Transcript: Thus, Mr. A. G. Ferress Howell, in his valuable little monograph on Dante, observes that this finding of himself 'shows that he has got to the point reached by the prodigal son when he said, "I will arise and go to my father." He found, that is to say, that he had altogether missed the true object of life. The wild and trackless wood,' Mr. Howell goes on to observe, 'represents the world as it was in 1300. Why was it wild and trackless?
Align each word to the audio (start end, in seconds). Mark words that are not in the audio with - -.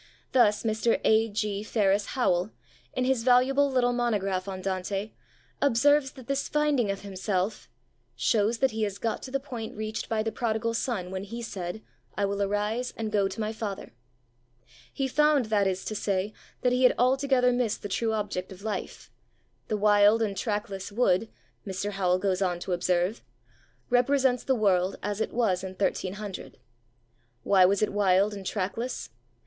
Thus, 0.31 0.63
Mr. 0.63 0.99
A. 1.03 1.29
G. 1.29 1.61
Ferress 1.61 2.07
Howell, 2.15 2.49
in 2.93 3.05
his 3.05 3.21
valuable 3.21 3.69
little 3.69 3.93
monograph 3.93 4.47
on 4.47 4.59
Dante, 4.59 5.11
observes 5.61 6.13
that 6.13 6.25
this 6.25 6.49
finding 6.49 6.89
of 6.89 7.01
himself 7.01 7.69
'shows 8.15 8.57
that 8.57 8.71
he 8.71 8.81
has 8.81 8.97
got 8.97 9.21
to 9.21 9.29
the 9.29 9.39
point 9.39 9.77
reached 9.77 10.09
by 10.09 10.23
the 10.23 10.31
prodigal 10.31 10.73
son 10.73 11.11
when 11.11 11.23
he 11.23 11.43
said, 11.43 11.83
"I 12.17 12.25
will 12.25 12.41
arise 12.41 12.95
and 12.97 13.11
go 13.11 13.27
to 13.27 13.39
my 13.39 13.53
father." 13.53 13.93
He 14.91 15.07
found, 15.07 15.45
that 15.45 15.67
is 15.67 15.85
to 15.85 15.93
say, 15.93 16.33
that 16.61 16.73
he 16.73 16.81
had 16.81 16.95
altogether 16.97 17.51
missed 17.51 17.83
the 17.83 17.87
true 17.87 18.13
object 18.13 18.51
of 18.51 18.63
life. 18.63 19.11
The 19.67 19.77
wild 19.77 20.23
and 20.23 20.35
trackless 20.35 20.91
wood,' 20.91 21.29
Mr. 21.63 21.91
Howell 21.91 22.17
goes 22.17 22.41
on 22.41 22.57
to 22.61 22.73
observe, 22.73 23.21
'represents 23.91 24.43
the 24.43 24.55
world 24.55 24.95
as 25.03 25.21
it 25.21 25.31
was 25.31 25.63
in 25.63 25.75
1300. 25.75 26.57
Why 27.43 27.65
was 27.65 27.83
it 27.83 27.93
wild 27.93 28.33
and 28.33 28.43
trackless? 28.47 29.11